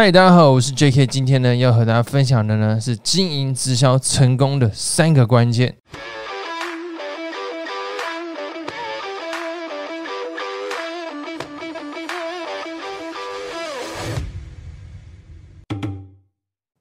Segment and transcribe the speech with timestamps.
[0.00, 1.08] 嗨，大家好，我是 J.K。
[1.08, 5.74] 今天呢，要和大家分享的呢是经营直销成功的三个关键。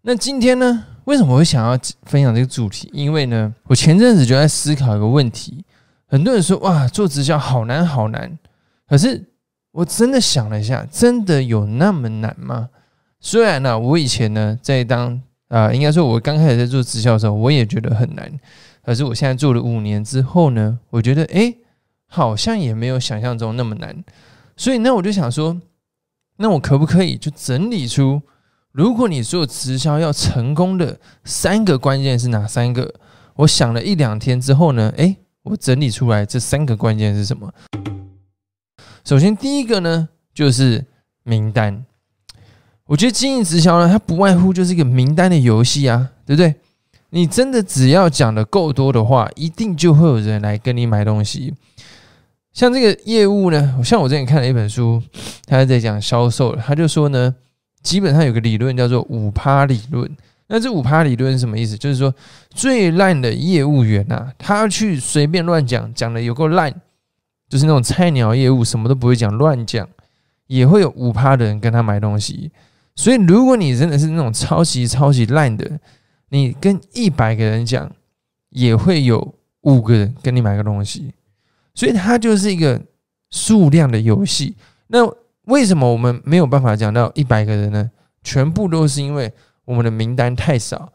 [0.03, 2.87] 那今天呢，为什么会想要分享这个主题？
[2.93, 5.65] 因为呢，我前阵子就在思考一个问题。
[6.05, 8.37] 很多人说，哇，做直销好难好难。
[8.87, 9.25] 可是
[9.71, 12.69] 我真的想了一下，真的有那么难吗？
[13.19, 18.31] 虽然呢，我以前呢在当啊，应该说我刚开始在做直销的时候，我也觉得很难。
[18.83, 21.53] 可是我现在做了五年之后呢，我觉得哎，
[22.07, 24.03] 好像也没有想象中那么难。
[24.55, 25.59] 所以那我就想说，
[26.37, 28.21] 那我可不可以就整理出，
[28.71, 32.93] 如果你做直销要成功的三个关键是哪三个？
[33.35, 37.53] 我想了一两天之后呢，哎，我整理出来这三个关键是什么？
[39.03, 40.85] 首先第一个呢，就是
[41.23, 41.85] 名单。
[42.87, 46.55] 我觉得经营直销呢，它不外乎就是一个名单的游戏啊，对不对？
[47.09, 51.53] 你真的只要讲的够多的话，一定就会有人来跟你买东西。
[52.53, 55.01] 像这个业务呢，像我之前看了一本书，
[55.45, 57.35] 他在讲销售，他就说呢，
[57.83, 60.09] 基本上有个理论叫做五趴理论。
[60.47, 61.77] 那这五趴理论是什么意思？
[61.77, 62.13] 就是说
[62.49, 66.73] 最烂的业务员啊，他去随便乱讲，讲的有够烂，
[67.49, 69.87] 就是那种菜鸟业务，什么都不会讲，乱讲，
[70.47, 72.49] 也会有五趴的人跟他买东西。
[72.97, 75.79] 所以，如果你真的是那种超级超级烂的，
[76.29, 77.89] 你跟一百个人讲，
[78.49, 81.13] 也会有五个人跟你买个东西。
[81.75, 82.81] 所以，它就是一个
[83.29, 84.55] 数量的游戏。
[84.87, 85.07] 那
[85.43, 87.91] 为什么我们没有办法讲到一百个人呢？
[88.23, 89.31] 全部都是因为
[89.63, 90.91] 我们的名单太少。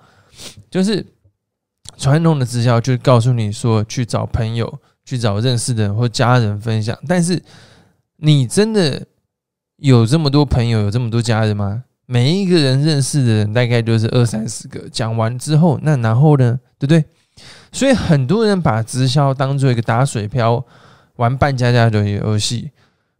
[0.69, 1.06] 就是
[1.97, 6.98] 传统的直销，就是告诉你说去找朋友、去找认识的人或家人分享。
[7.06, 7.41] 但是，
[8.17, 9.06] 你真的
[9.77, 11.84] 有这么多朋友、有这么多家人吗？
[12.13, 17.03] 每一个人认识的人大概就是二三十个，讲完之后，那然后呢，对不对？
[17.73, 20.63] 所以很多人把直销当做一个打水漂、
[21.17, 22.70] 玩半家家的游戏。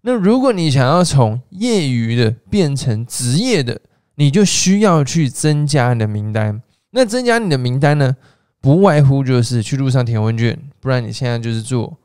[0.03, 3.81] 那如果你想要从业余的变成职业的，
[4.17, 6.61] 你就需要去增加你的名单。
[6.91, 8.15] 那增加你的名单呢，
[8.61, 11.97] 不外乎就是去路上填问卷，不然你现在就是做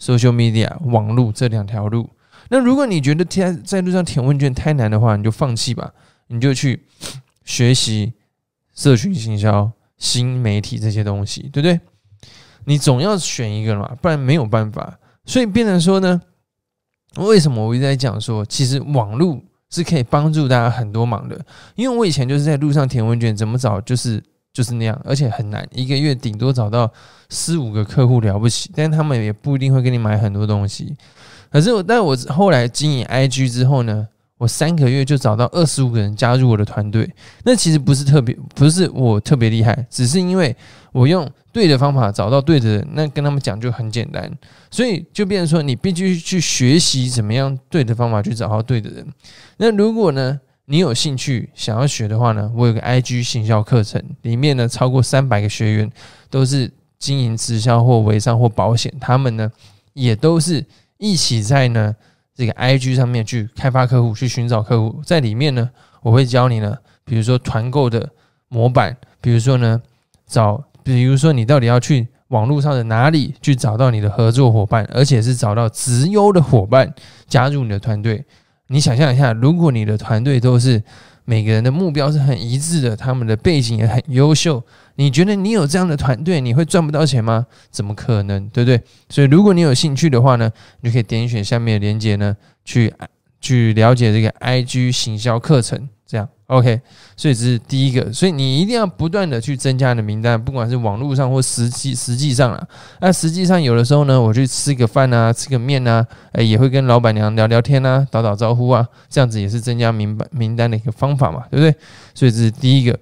[0.00, 2.10] social media 网络这两条路。
[2.48, 5.92] 那如果你觉得填在路上填问卷太难的话，你就放弃吧。
[6.28, 6.84] 你就去
[7.44, 8.14] 学习
[8.74, 11.80] 社群行销、新媒体这些东西，对不对？
[12.64, 14.98] 你总要选一个嘛，不然没有办法。
[15.26, 16.20] 所以变成说呢，
[17.16, 19.38] 为什么我一直在讲说，其实网络
[19.70, 21.38] 是可以帮助大家很多忙的。
[21.74, 26.90] 因为我以前就是在路上填问卷，怎么找就是就是那样，而且很难，一个月顶多找到
[27.28, 30.96] 四五个客户了不起，但他们也不一定会给你买很多东西。
[31.50, 34.08] 可是我，但我后来经营 IG 之后呢？
[34.36, 37.08] 我三个月就找到二十五个人加入我的团队，
[37.44, 40.54] 那其实不是特别，不是我特别厉害，只是因为
[40.90, 44.28] 我用对的方法找到对的人，那跟他们讲就很简单，
[44.72, 49.06] 所以就变成说你必须去学习怎么样对的方法去找到对的人。
[49.56, 55.90] 那如果呢，你有兴趣想要学的话呢，我有个 IG 行销课程，里面呢超过三百个学员
[56.28, 56.68] 都是
[56.98, 59.48] 经营直销或微商或保险，他们呢
[59.92, 60.66] 也都是
[60.98, 61.94] 一起在呢。
[62.34, 65.70] 这个 I G 上面去开发客户，去寻找客户，在里面呢，
[66.02, 68.10] 我会教你呢，比如说团购的
[68.48, 69.80] 模板，比如说呢，
[70.26, 76.92] 找，比如说你到底要去网络上的哪里去找到你的合作伙伴，而且是找到直优的伙伴
[77.26, 78.24] 加入你的团队。
[78.66, 80.82] 你想象一下，如果你的团队都是。
[81.24, 84.62] 每个人的目标是很一致的，他们的背景也很优秀。
[84.96, 87.46] 你觉得你有这样的团队，你会赚不到钱吗？
[87.70, 88.80] 怎么可能，对不对？
[89.08, 90.50] 所以，如果你有兴趣的话呢，
[90.82, 92.92] 你可以点选下面的链接呢，去
[93.40, 95.88] 去了解这个 IG 行销课程。
[96.06, 96.78] 这样，OK，
[97.16, 102.68] 所以这是第一个，所以你一定要不断的去增加你的名单，不管是网络上或实际实际上啊。
[103.00, 111.74] 那实际上有的时候呢，我去吃个饭啊，吃个面啊，哎，也会跟老板娘聊聊天啊，打打招呼啊，这样子也是增加名单名单的一个方法嘛，对不对？
[112.14, 112.98] 所以这是第一个。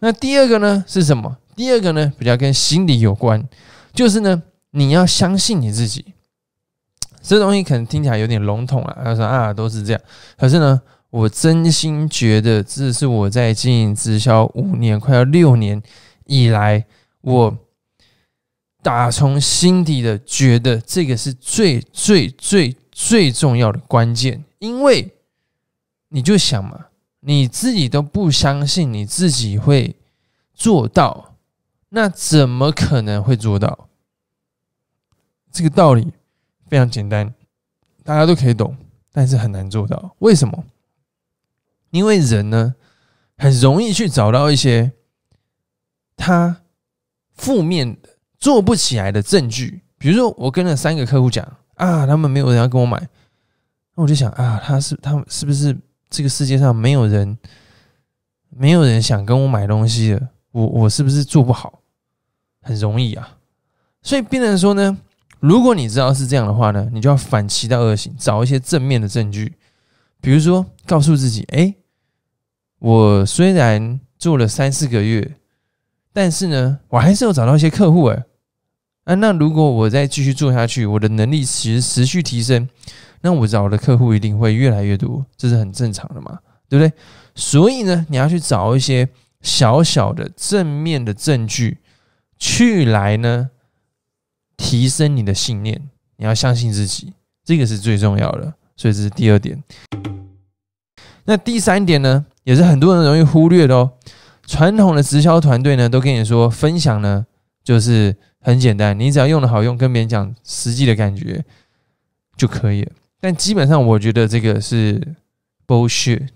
[0.00, 1.36] 那第二个呢是什么？
[1.54, 3.46] 第二个呢比较跟心理有关，
[3.92, 6.06] 就是呢你要相信你自己。
[7.20, 10.00] 这东西可能听起来有点笼统啊，他说啊都是这样，
[10.38, 10.80] 可是呢。
[11.14, 15.80] 我真心觉得，这是我在经营直销五年，快要六年
[16.26, 16.84] 以来，
[17.20, 17.56] 我
[18.82, 24.44] 打从心底的觉得这个是最最最最重要的关键。
[24.58, 25.08] 因为
[26.08, 26.86] 你就想嘛，
[27.20, 29.94] 你自己都不相信你自己会
[30.52, 31.36] 做到，
[31.90, 33.88] 那怎么可能会做到？
[35.52, 36.12] 这个道理
[36.66, 37.32] 非常简单，
[38.02, 38.76] 大家都可以懂，
[39.12, 40.16] 但是很难做到。
[40.18, 40.64] 为什么？
[41.94, 42.74] 因为人呢
[43.38, 44.90] 很容易去找到一些
[46.16, 46.62] 他
[47.36, 52.98] 负面的做不起来的证据，比如说我跟了三个客户讲啊，他们没有人要跟我买，
[53.94, 55.76] 那我就想啊，他是他们是不是
[56.10, 57.38] 这个世界上没有人
[58.50, 60.28] 没有人想跟我买东西的？
[60.50, 61.80] 我我是不是做不好？
[62.60, 63.38] 很容易啊，
[64.02, 64.98] 所以变成说呢，
[65.38, 69.54] 如果你知道是这样的话呢，你就要反其道而行，找一些正面的证据，
[70.20, 71.74] 比如说告诉自己，哎，
[72.84, 75.36] 我虽然做了三四个月，
[76.12, 78.24] 但是呢，我还是有找到一些客户，哎，
[79.04, 82.68] 啊，那如果我再继续做下去，我的能力其实持续提升，
[83.22, 86.38] 那我找的客户一定会越来越多，这是很正常的嘛，
[86.68, 86.92] 对不对？
[87.34, 89.08] 所以呢，你要去找一些
[89.40, 91.78] 小小的正面的证据。
[92.36, 93.48] 去来呢，
[94.58, 98.52] 提升你的信念，你要相信自己，这个是最重要的。
[98.76, 99.62] 所以这是第二点。
[101.24, 103.92] 那第三点呢，也是很多人容易忽略的哦。
[104.46, 107.26] 传统的直销团队呢，都跟你说分享呢，
[107.62, 111.44] 就是很简单，你只要用的好用，跟别人讲实际的感觉
[112.36, 112.92] 就可以了。
[113.20, 115.16] 但基本上，我觉得这个是
[115.66, 116.28] bullshit，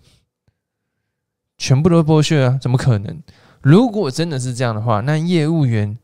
[1.58, 3.22] 全部都是 bullshit 啊，怎么可能？
[3.60, 5.98] 如果真的是这样的话，那业务员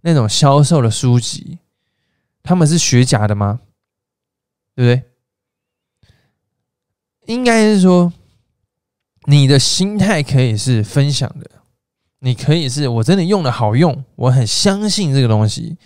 [0.00, 1.58] 那种销售的书籍，
[2.42, 3.60] 他们是学假的吗？
[4.74, 5.02] 对不
[6.02, 6.14] 对？
[7.26, 8.12] 应该是说，
[9.26, 11.50] 你的心态可以是分享的，
[12.20, 15.76] 你可以是我真的用的好用，我很相信这个东西，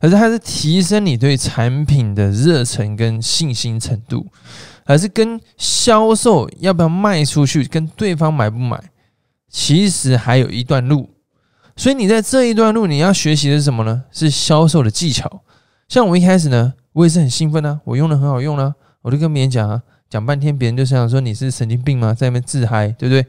[0.00, 4.26] 可是它是提升你对产品的热忱跟信心程度，
[4.84, 8.82] 还是跟销售要不要卖出去，跟对方买不买？
[9.48, 11.10] 其实还有一段路，
[11.74, 14.04] 所以你在这一段路，你要学习的是什么呢？
[14.12, 15.42] 是销售的技巧。
[15.88, 22.12] 像我一开始呢，我也是很兴奋啊，我用的很好用啊，我就跟别人讲啊，讲半天，别人就想说你是神经病吗？
[22.12, 23.24] 在那边自嗨，对不对？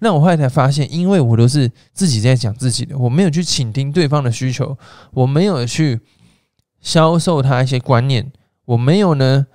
[0.00, 4.78] 那我后来才发现，因为我都是自己在讲自己的，我没有去倾听对方的需求，
[5.12, 5.98] 我没有去
[6.80, 8.30] 销售他一些观念，
[8.66, 9.46] 我没有呢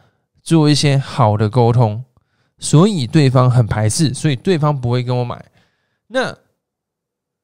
[0.41, 2.03] 做一些好的沟通，
[2.57, 5.45] 所以对方很排斥，所以对方不会跟我买。
[6.07, 6.35] 那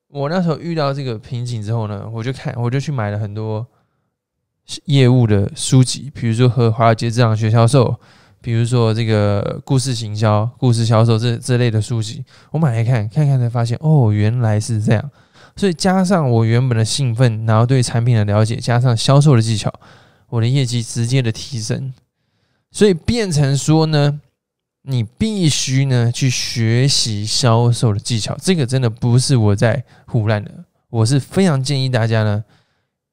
[0.10, 3.66] 我那时候遇到这个瓶颈之后呢，我就看，我就去买了很多
[4.86, 7.98] 业务的书籍，比如说和华尔街这样学销售，
[8.42, 15.12] 比如说这个故事行销、故事销售这这类的书籍，我买来看，看看才发现，哦，原来是这样。
[15.56, 19.74] 所以加上我原本的兴奋，然后对产品的了解，加上销售的技巧，
[20.30, 21.94] 我的业绩直接的提升，
[22.72, 24.22] 所以变成说呢。
[24.84, 30.52] 你必须呢去学习销售的技巧，这个真的不是我在胡乱的，
[30.90, 32.44] 我是非常建议大家呢，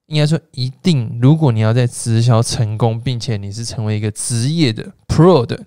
[0.06, 5.60] 应该说一定，如果你要在直销成功，并且你是成为一个职业的 Pro 的，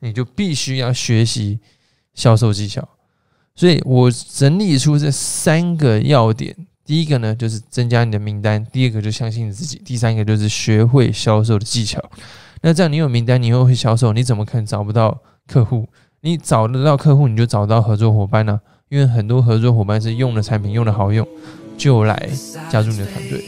[0.00, 1.60] 你就必须要学习
[2.14, 2.88] 销售技巧。
[3.54, 12.02] 所以我整理出这三个要点，第一个呢就是增加你的名单，第二个就相信你自己，第三个就是学会销售的技巧。
[12.62, 15.20] 那这样你有名单，你又会销售，你怎么可能找不到？
[15.44, 15.88] 客户，
[16.20, 18.60] 你找得到客户，你就找到合作伙伴呢。
[18.88, 21.26] 因为很多合作伙伴是用的产品用的好用，
[21.76, 22.30] 就来
[22.70, 23.44] 加入你的团队。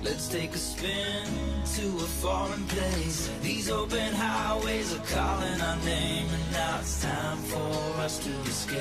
[0.00, 1.26] Let's take a spin
[1.74, 3.30] to a foreign place.
[3.42, 8.78] These open highways are calling our name, and now it's time for us to escape.